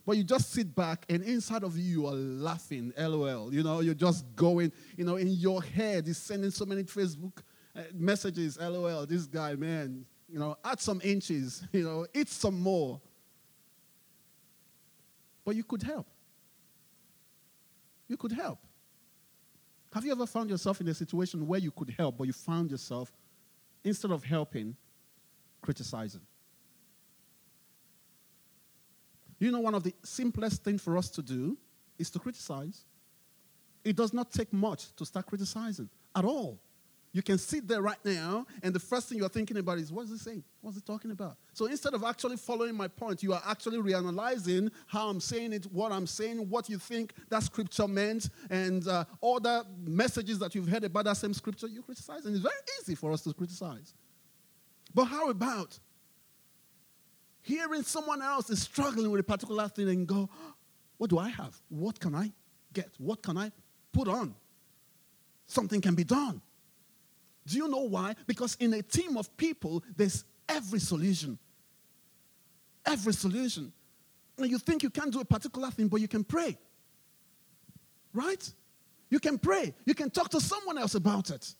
[0.06, 3.52] But you just sit back, and inside of you, you are laughing, lol.
[3.52, 7.38] You know, you're just going, you know, in your head, is sending so many Facebook
[7.74, 12.60] uh, messages, lol, this guy, man, you know, add some inches, you know, eat some
[12.60, 13.00] more.
[15.44, 16.06] But you could help.
[18.08, 18.58] You could help.
[19.92, 22.70] Have you ever found yourself in a situation where you could help, but you found
[22.70, 23.12] yourself
[23.84, 24.74] instead of helping,
[25.60, 26.22] criticizing.
[29.38, 31.58] You know, one of the simplest things for us to do
[31.98, 32.84] is to criticize.
[33.84, 36.58] It does not take much to start criticizing at all.
[37.14, 40.06] You can sit there right now, and the first thing you're thinking about is, what
[40.06, 40.42] is he saying?
[40.60, 41.36] What's he talking about?
[41.52, 45.64] So instead of actually following my point, you are actually reanalyzing how I'm saying it,
[45.66, 50.56] what I'm saying, what you think that scripture meant, and uh, all the messages that
[50.56, 52.26] you've heard about that same scripture, you criticize.
[52.26, 53.94] And it's very easy for us to criticize.
[54.92, 55.78] But how about
[57.42, 60.28] hearing someone else is struggling with a particular thing and go,
[60.98, 61.54] what do I have?
[61.68, 62.32] What can I
[62.72, 62.90] get?
[62.98, 63.52] What can I
[63.92, 64.34] put on?
[65.46, 66.42] Something can be done.
[67.46, 68.14] Do you know why?
[68.26, 71.38] Because in a team of people, there's every solution.
[72.86, 73.72] Every solution.
[74.38, 76.56] And you think you can't do a particular thing, but you can pray.
[78.12, 78.52] Right?
[79.10, 79.74] You can pray.
[79.84, 81.54] You can talk to someone else about it.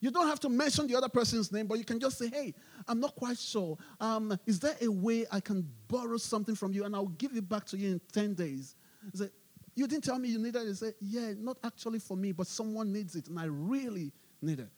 [0.00, 2.54] You don't have to mention the other person's name, but you can just say, hey,
[2.88, 3.78] I'm not quite sure.
[4.00, 7.48] Um, is there a way I can borrow something from you and I'll give it
[7.48, 8.74] back to you in 10 days?
[9.14, 9.28] Say,
[9.76, 10.74] you didn't tell me you needed it.
[10.74, 14.68] Say, yeah, not actually for me, but someone needs it and I really need it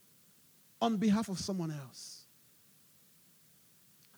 [0.85, 2.21] on behalf of someone else.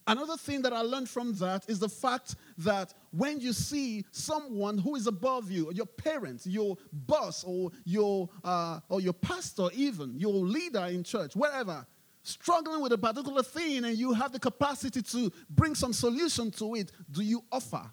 [0.05, 4.77] Another thing that I learned from that is the fact that when you see someone
[4.77, 10.17] who is above you, your parents, your boss, or your, uh, or your pastor, even
[10.17, 11.85] your leader in church, wherever,
[12.21, 16.75] struggling with a particular thing and you have the capacity to bring some solution to
[16.75, 17.83] it, do you offer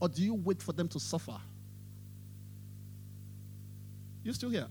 [0.00, 1.38] or do you wait for them to suffer?
[4.22, 4.68] You still here?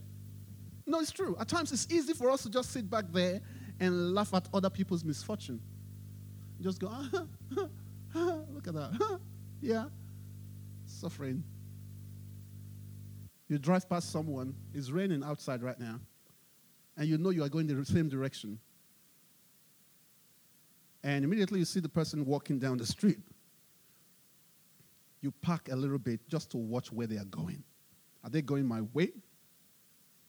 [0.85, 1.35] No, it's true.
[1.39, 3.41] At times it's easy for us to just sit back there
[3.79, 5.59] and laugh at other people's misfortune.
[6.61, 7.09] Just go, ah,
[8.15, 9.19] ah, look at that.
[9.61, 9.85] yeah,
[10.85, 11.43] suffering.
[13.47, 15.99] You drive past someone, it's raining outside right now,
[16.95, 18.59] and you know you are going the same direction.
[21.03, 23.17] And immediately you see the person walking down the street.
[25.21, 27.63] You park a little bit just to watch where they are going.
[28.23, 29.11] Are they going my way?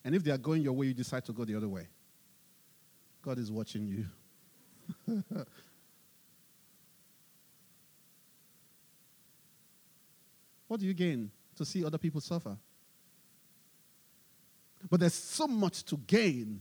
[0.05, 1.86] And if they are going your way, you decide to go the other way.
[3.22, 4.07] God is watching you.
[10.66, 12.57] what do you gain to see other people suffer?
[14.90, 16.61] But there's so much to gain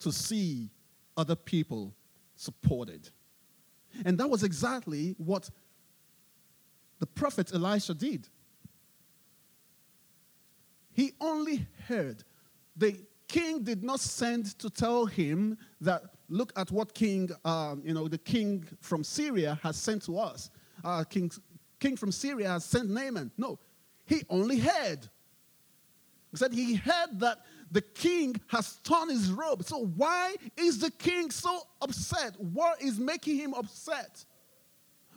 [0.00, 0.68] to see
[1.16, 1.94] other people
[2.34, 3.08] supported.
[4.04, 5.48] And that was exactly what
[6.98, 8.28] the prophet Elisha did.
[10.92, 12.24] He only heard
[12.80, 17.94] the king did not send to tell him that, look at what king, um, you
[17.94, 20.50] know, the king from Syria has sent to us.
[20.82, 21.30] Uh, king,
[21.78, 23.30] king from Syria has sent Naaman.
[23.36, 23.58] No,
[24.06, 25.08] he only heard.
[26.30, 27.38] He said he heard that
[27.70, 29.62] the king has torn his robe.
[29.64, 32.34] So why is the king so upset?
[32.38, 34.24] What is making him upset?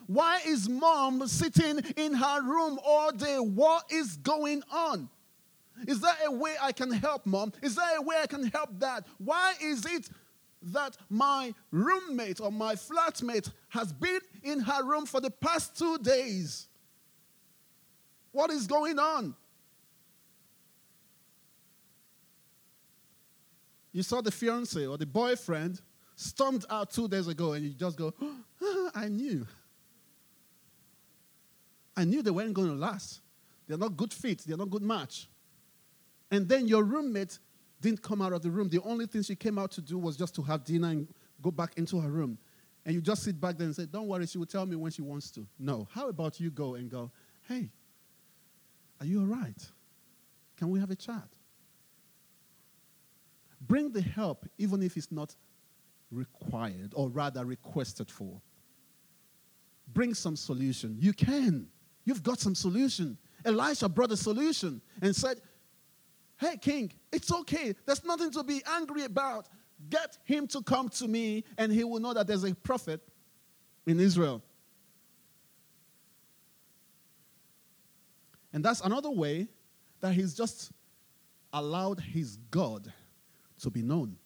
[0.08, 3.38] Why is mom sitting in her room all day?
[3.38, 5.10] What is going on?
[5.88, 7.54] Is there a way I can help, mom?
[7.62, 9.06] Is there a way I can help dad?
[9.18, 10.10] Why is it
[10.72, 15.98] that my roommate or my flatmate has been in her room for the past two
[15.98, 16.68] days?
[18.32, 19.36] What is going on?
[23.92, 25.80] You saw the fiance or the boyfriend
[26.16, 28.14] stormed out two days ago, and you just go,
[28.62, 29.46] oh, I knew.
[31.96, 33.22] I knew they weren't going to last.
[33.68, 35.28] They're not good fit, they're not good match.
[36.34, 37.38] And then your roommate
[37.80, 38.68] didn't come out of the room.
[38.68, 41.08] The only thing she came out to do was just to have dinner and
[41.44, 42.40] go back into her room.
[42.84, 44.92] And you just sit back there and say, Don't worry, she will tell me when
[44.92, 45.46] she wants to.
[45.60, 45.88] No.
[45.92, 47.12] How about you go and go,
[47.48, 47.70] Hey,
[49.00, 49.64] are you all right?
[50.58, 51.28] Can we have a chat?
[53.62, 55.36] Bring the help, even if it's not
[56.10, 58.42] required, or rather requested for.
[59.94, 60.98] Bring some solution.
[61.00, 61.68] You can.
[62.06, 63.20] You've got some solution.
[63.46, 65.40] Elisha brought a solution and said,
[66.44, 67.74] Hey, king, it's okay.
[67.86, 69.48] There's nothing to be angry about.
[69.90, 73.00] Get him to come to me, and he will know that there's a prophet
[73.86, 74.42] in Israel.
[78.52, 79.48] And that's another way
[80.02, 80.74] that he's just
[81.54, 82.92] allowed his God
[83.62, 84.18] to be known.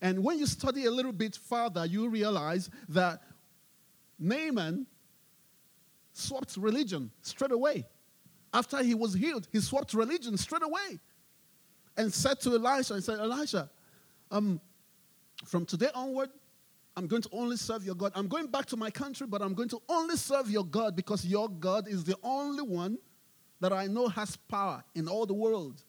[0.00, 3.22] And when you study a little bit further, you realize that
[4.20, 4.86] Naaman
[6.12, 7.86] swapped religion straight away.
[8.52, 10.98] After he was healed, he swapped religion straight away
[11.96, 13.68] and said to Elisha, and said, Elisha,
[14.30, 14.60] um,
[15.44, 16.30] from today onward,
[16.96, 18.12] I'm going to only serve your God.
[18.14, 21.24] I'm going back to my country, but I'm going to only serve your God because
[21.24, 22.98] your God is the only one
[23.60, 25.82] that I know has power in all the world.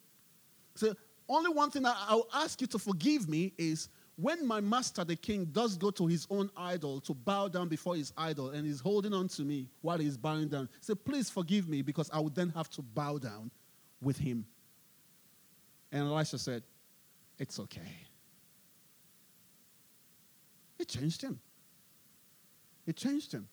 [0.75, 0.93] So,
[1.27, 3.89] only one thing I'll ask you to forgive me is
[4.21, 7.95] when my master, the king, does go to his own idol to bow down before
[7.95, 11.69] his idol and he's holding on to me while he's bowing down, say, please forgive
[11.69, 13.49] me because I would then have to bow down
[14.01, 14.45] with him.
[15.91, 16.63] And Elisha said,
[17.37, 18.07] It's okay.
[20.77, 21.39] It changed him.
[22.85, 23.47] It changed him.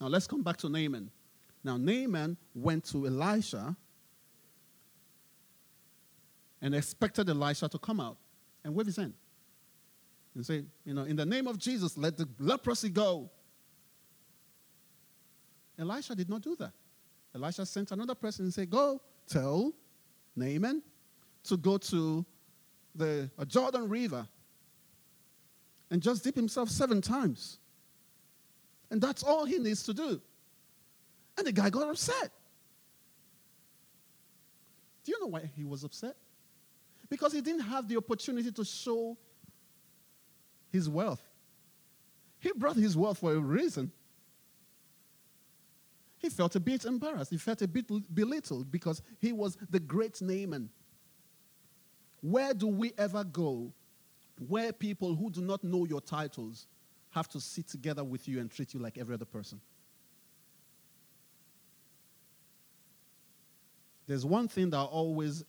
[0.00, 1.10] Now let's come back to Naaman.
[1.62, 3.76] Now, Naaman went to Elisha
[6.62, 8.16] and expected Elisha to come out
[8.64, 9.12] and wave his hand
[10.34, 13.30] and say, you know, in the name of Jesus, let the leprosy go.
[15.78, 16.72] Elisha did not do that.
[17.34, 19.72] Elisha sent another person and said, Go tell
[20.36, 20.82] Naaman
[21.44, 22.24] to go to
[22.94, 24.26] the Jordan River
[25.90, 27.58] and just dip himself seven times.
[28.90, 30.20] And that's all he needs to do.
[31.38, 32.30] And the guy got upset.
[35.04, 36.16] Do you know why he was upset?
[37.08, 39.16] Because he didn't have the opportunity to show
[40.70, 41.22] his wealth.
[42.38, 43.92] He brought his wealth for a reason.
[46.18, 47.30] He felt a bit embarrassed.
[47.30, 50.70] He felt a bit belittled because he was the great Naaman.
[52.20, 53.72] Where do we ever go
[54.48, 56.66] where people who do not know your titles
[57.10, 59.60] have to sit together with you and treat you like every other person.
[64.06, 65.44] There's one thing that always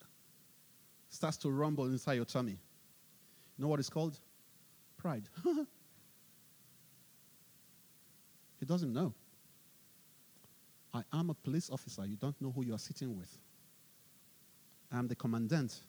[1.09, 2.51] starts to rumble inside your tummy.
[2.51, 4.19] You know what it's called?
[5.01, 5.23] Pride.
[8.59, 9.13] he doesn't know.
[10.93, 12.05] I am a police officer.
[12.05, 13.35] You don't know who you are sitting with.
[14.91, 15.79] I'm the commandant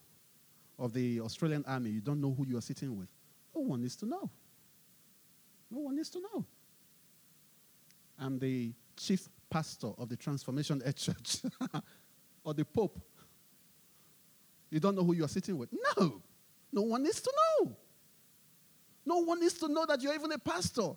[0.78, 1.90] of the Australian Army.
[1.90, 3.08] You don't know who you are sitting with.
[3.54, 4.30] No one needs to know.
[5.70, 6.46] No one needs to know.
[8.18, 11.38] I'm the chief pastor of the Transformation Church
[12.44, 12.98] or the Pope.
[14.70, 15.68] You don't know who you are sitting with.
[15.98, 16.22] No.
[16.72, 17.51] No one needs to know.
[19.04, 20.90] No one needs to know that you're even a pastor.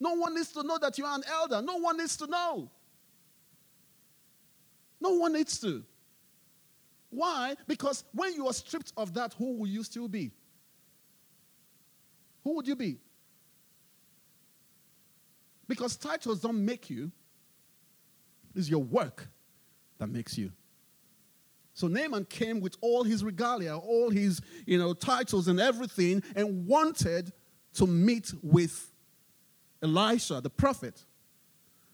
[0.00, 1.62] No one needs to know that you're an elder.
[1.62, 2.70] No one needs to know.
[5.00, 5.84] No one needs to.
[7.10, 7.56] Why?
[7.66, 10.32] Because when you are stripped of that, who will you still be?
[12.44, 12.98] Who would you be?
[15.68, 17.10] Because titles don't make you,
[18.54, 19.28] it's your work
[19.98, 20.52] that makes you.
[21.74, 26.66] So Naaman came with all his regalia, all his you know, titles and everything, and
[26.66, 27.32] wanted
[27.74, 28.90] to meet with
[29.82, 31.04] Elisha, the prophet,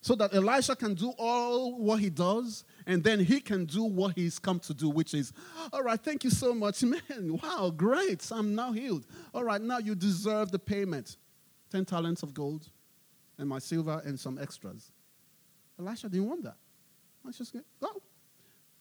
[0.01, 4.15] so that Elisha can do all what he does, and then he can do what
[4.15, 5.33] he's come to do, which is,
[5.73, 7.39] all right, thank you so much, man.
[7.43, 8.29] Wow, great.
[8.33, 9.07] I'm now healed.
[9.35, 11.17] All right, now you deserve the payment
[11.71, 12.69] 10 talents of gold,
[13.39, 14.91] and my silver, and some extras.
[15.79, 16.57] Elisha didn't want that.
[17.25, 17.61] Let's just go.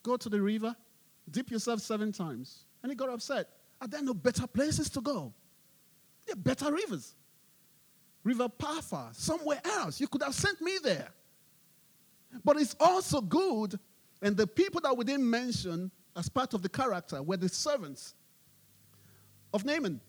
[0.04, 0.76] Go to the river,
[1.30, 2.66] dip yourself seven times.
[2.84, 3.50] And he got upset.
[3.82, 5.34] Are there no better places to go?
[6.26, 7.16] There are better rivers.
[8.24, 10.02] River Pharpar, somewhere else.
[10.02, 11.10] You could have sent me there.
[12.44, 13.80] But it's also good,
[14.22, 18.16] and the people that we didn't mention as part of the character were the servants
[19.54, 20.02] of Naaman.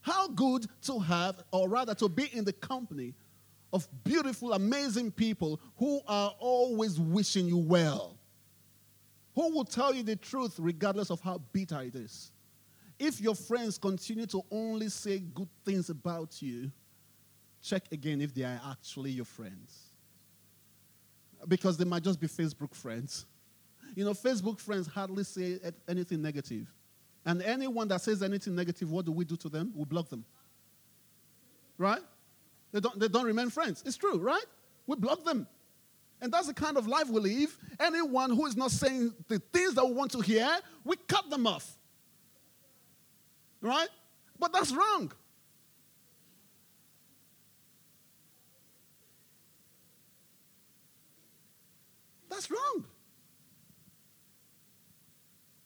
[0.00, 3.14] How good to have, or rather to be in the company
[3.72, 8.15] of beautiful, amazing people who are always wishing you well.
[9.36, 12.32] Who will tell you the truth regardless of how bitter it is?
[12.98, 16.72] If your friends continue to only say good things about you,
[17.62, 19.90] check again if they are actually your friends.
[21.46, 23.26] Because they might just be Facebook friends.
[23.94, 26.72] You know, Facebook friends hardly say anything negative.
[27.26, 29.70] And anyone that says anything negative, what do we do to them?
[29.76, 30.24] We block them.
[31.76, 32.00] Right?
[32.72, 33.82] They don't, they don't remain friends.
[33.84, 34.44] It's true, right?
[34.86, 35.46] We block them.
[36.20, 37.56] And that's the kind of life we live.
[37.78, 40.48] Anyone who is not saying the things that we want to hear,
[40.84, 41.76] we cut them off.
[43.60, 43.88] Right?
[44.38, 45.12] But that's wrong.
[52.30, 52.84] That's wrong.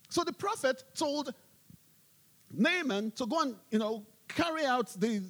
[0.08, 1.32] So the prophet told
[2.52, 5.22] Naaman to go and, you know, carry out the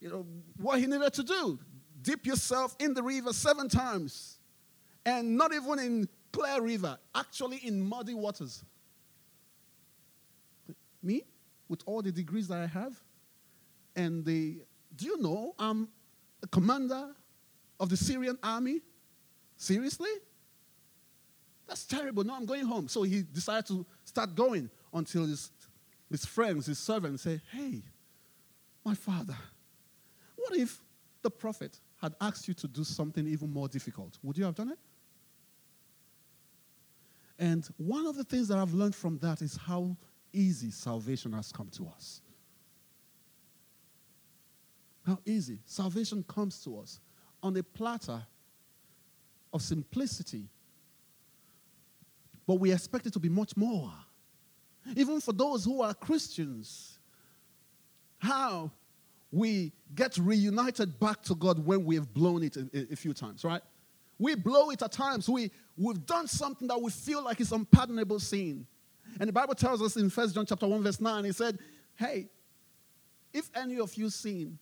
[0.00, 0.26] you know,
[0.58, 1.58] what he needed to do.
[2.02, 4.35] Dip yourself in the river seven times.
[5.06, 8.64] And not even in clear river, actually in muddy waters.
[11.00, 11.22] Me,
[11.68, 13.00] with all the degrees that I have,
[13.94, 14.58] and the,
[14.96, 15.88] do you know I'm
[16.42, 17.14] a commander
[17.78, 18.80] of the Syrian army?
[19.56, 20.10] Seriously?
[21.68, 22.24] That's terrible.
[22.24, 22.88] No, I'm going home.
[22.88, 25.52] So he decided to start going until his,
[26.10, 27.82] his friends, his servants say, Hey,
[28.84, 29.36] my father,
[30.34, 30.80] what if
[31.22, 34.18] the prophet had asked you to do something even more difficult?
[34.22, 34.78] Would you have done it?
[37.38, 39.96] And one of the things that I've learned from that is how
[40.32, 42.22] easy salvation has come to us.
[45.06, 45.60] How easy.
[45.64, 47.00] Salvation comes to us
[47.42, 48.22] on a platter
[49.52, 50.48] of simplicity.
[52.46, 53.92] But we expect it to be much more.
[54.94, 56.98] Even for those who are Christians,
[58.18, 58.70] how
[59.30, 63.44] we get reunited back to God when we have blown it a, a, few times,
[63.44, 63.62] right?
[64.18, 65.28] We blow it at times.
[65.28, 68.66] We, we've done something that we feel like is unpardonable sin.
[69.20, 71.58] And the Bible tells us in 1 John chapter 1, verse 9, he said,
[71.94, 72.28] Hey,
[73.32, 74.58] if any of you sin,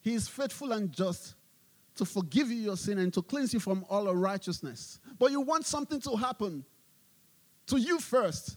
[0.00, 1.34] he is faithful and just
[1.96, 5.00] to forgive you your sin and to cleanse you from all unrighteousness.
[5.18, 6.64] But you want something to happen
[7.66, 8.56] to you first.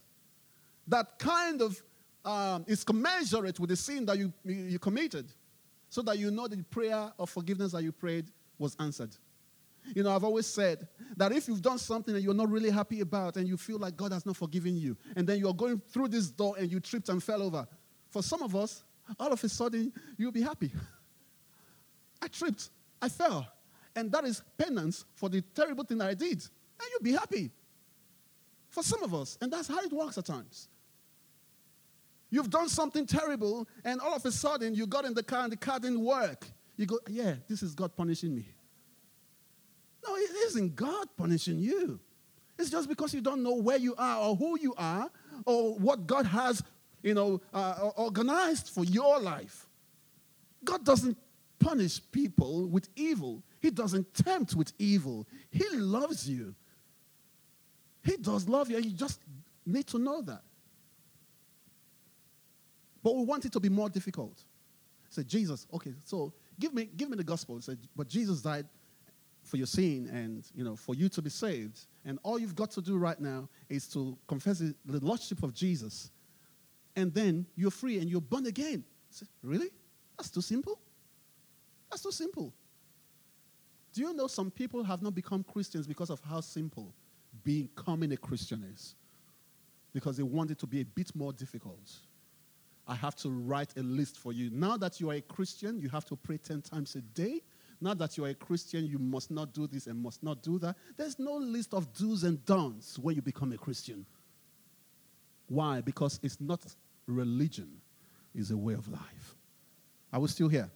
[0.87, 1.81] That kind of
[2.23, 5.31] um, is commensurate with the sin that you, you committed
[5.89, 8.27] so that you know the prayer of forgiveness that you prayed
[8.57, 9.15] was answered.
[9.95, 13.01] You know, I've always said that if you've done something that you're not really happy
[13.01, 16.09] about and you feel like God has not forgiven you, and then you're going through
[16.09, 17.67] this door and you tripped and fell over,
[18.09, 18.83] for some of us,
[19.19, 20.71] all of a sudden, you'll be happy.
[22.21, 22.69] I tripped,
[23.01, 23.47] I fell,
[23.95, 27.51] and that is penance for the terrible thing I did, and you'll be happy.
[28.69, 30.69] For some of us, and that's how it works at times.
[32.29, 35.51] You've done something terrible, and all of a sudden you got in the car and
[35.51, 36.47] the car didn't work.
[36.77, 38.45] You go, Yeah, this is God punishing me.
[40.05, 41.99] No, it isn't God punishing you.
[42.57, 45.09] It's just because you don't know where you are or who you are
[45.45, 46.63] or what God has,
[47.01, 49.67] you know, uh, organized for your life.
[50.63, 51.17] God doesn't
[51.59, 53.41] punish people with evil.
[53.59, 55.27] He doesn't tempt with evil.
[55.49, 56.53] He loves you.
[58.03, 58.77] He does love you.
[58.77, 59.19] You just
[59.65, 60.41] need to know that.
[63.03, 64.43] But we want it to be more difficult.
[65.09, 67.59] Say, Jesus, okay, so give me, give me the gospel.
[67.61, 68.65] Say, but Jesus died
[69.43, 71.85] for your sin and you know for you to be saved.
[72.05, 74.75] And all you've got to do right now is to confess the
[75.05, 76.11] lordship of Jesus.
[76.95, 78.83] And then you're free and you're born again.
[79.09, 79.69] Say, really?
[80.17, 80.79] That's too simple.
[81.89, 82.53] That's too simple.
[83.93, 86.93] Do you know some people have not become Christians because of how simple
[87.43, 88.95] becoming a Christian is?
[89.93, 91.91] Because they want it to be a bit more difficult.
[92.87, 94.49] I have to write a list for you.
[94.49, 97.41] Now that you are a Christian, you have to pray 10 times a day.
[97.81, 100.59] Now that you are a Christian, you must not do this and must not do
[100.59, 100.75] that.
[100.95, 104.05] There's no list of do's and don'ts when you become a Christian.
[105.47, 105.81] Why?
[105.81, 106.61] Because it's not
[107.07, 107.81] religion,
[108.35, 109.35] it's a way of life.
[110.13, 110.69] Are we still here?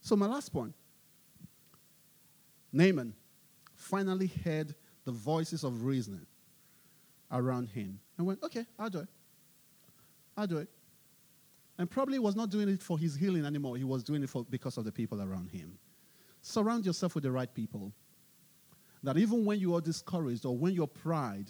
[0.00, 0.74] So, my last point
[2.72, 3.14] Naaman
[3.74, 6.26] finally heard the voices of reasoning
[7.30, 9.08] around him and went, Okay, I'll do it.
[10.36, 10.68] I'll do it.
[11.78, 13.76] And probably was not doing it for his healing anymore.
[13.76, 15.78] He was doing it for, because of the people around him.
[16.46, 17.90] Surround yourself with the right people.
[19.02, 21.46] That even when you are discouraged or when your pride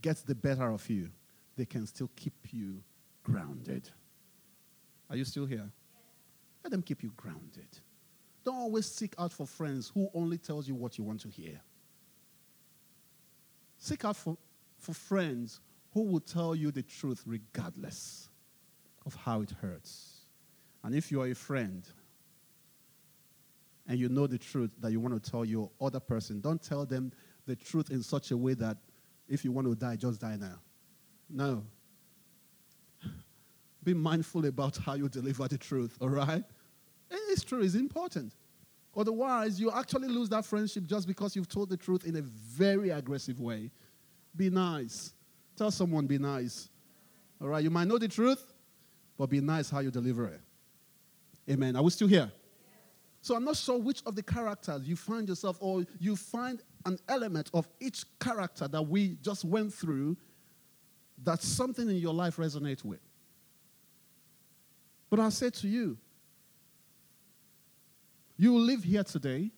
[0.00, 1.10] gets the better of you,
[1.56, 2.82] they can still keep you
[3.22, 3.90] grounded.
[5.10, 5.70] Are you still here?
[6.62, 7.68] Let them keep you grounded.
[8.46, 11.60] Don't always seek out for friends who only tells you what you want to hear.
[13.76, 14.38] Seek out for,
[14.78, 15.60] for friends
[15.92, 18.30] who will tell you the truth regardless
[19.04, 20.24] of how it hurts.
[20.82, 21.86] And if you are a friend
[23.86, 26.84] and you know the truth that you want to tell your other person, don't tell
[26.86, 27.12] them
[27.46, 28.76] the truth in such a way that
[29.28, 30.58] if you want to die, just die now.
[31.28, 31.64] No.
[33.82, 36.44] Be mindful about how you deliver the truth, all right?
[37.10, 38.32] It's true, it's important.
[38.96, 42.90] Otherwise, you actually lose that friendship just because you've told the truth in a very
[42.90, 43.70] aggressive way.
[44.36, 45.12] Be nice.
[45.56, 46.68] Tell someone, be nice.
[47.40, 48.52] All right, you might know the truth,
[49.18, 50.40] but be nice how you deliver it.
[51.50, 51.76] Amen.
[51.76, 52.30] Are we still here?
[53.24, 56.98] So I'm not sure which of the characters you find yourself, or you find an
[57.08, 60.18] element of each character that we just went through
[61.22, 63.00] that something in your life resonates with.
[65.08, 65.96] But I say to you,
[68.36, 69.50] you live here today,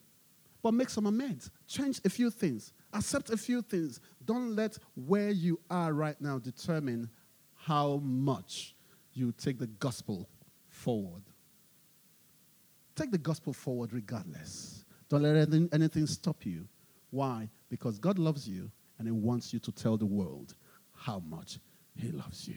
[0.62, 1.51] but make some amends.
[1.67, 2.73] Change a few things.
[2.93, 3.99] Accept a few things.
[4.25, 7.11] Don't let where you are right now determine
[7.57, 8.77] how much
[9.12, 10.29] you take the gospel
[10.69, 11.25] forward.
[12.97, 14.84] Take the gospel forward regardless.
[15.09, 15.36] Don't let
[15.72, 16.66] anything, stop you.
[17.11, 17.49] Why?
[17.68, 20.55] Because God loves you and He wants you to tell the world
[20.94, 21.59] how much
[21.94, 22.57] He loves you.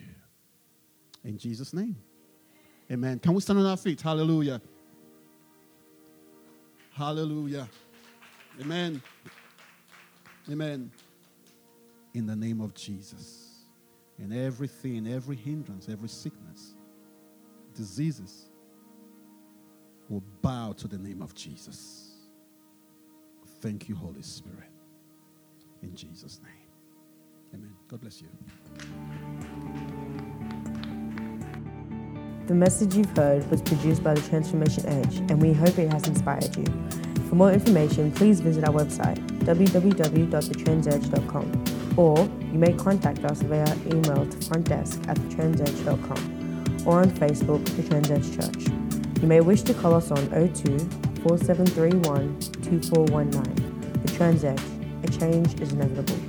[1.25, 1.97] In Jesus' name.
[2.89, 3.19] Amen.
[3.19, 4.01] Can we stand on our feet?
[4.01, 4.61] Hallelujah.
[6.93, 7.69] Hallelujah.
[8.59, 9.01] Amen.
[10.49, 10.89] Amen.
[12.13, 13.65] In the name of Jesus
[14.17, 16.73] and everything, every hindrance, every sickness,
[17.75, 18.48] diseases
[20.09, 22.13] will bow to the name of Jesus.
[23.61, 24.69] Thank you, Holy Spirit.
[25.81, 26.51] In Jesus' name.
[27.53, 27.73] Amen.
[27.87, 28.27] God bless you.
[32.47, 36.07] The message you've heard was produced by the Transformation Edge, and we hope it has
[36.07, 36.65] inspired you.
[37.29, 42.17] For more information, please visit our website www.thetransedge.com or
[42.51, 48.35] you may contact us via email to frontdesk at thetransedge.com or on Facebook, The Transedge
[48.35, 48.88] Church.
[49.21, 50.79] You may wish to call us on 02
[51.23, 54.01] 4731 2419.
[54.01, 56.28] The Transedge, a change is inevitable.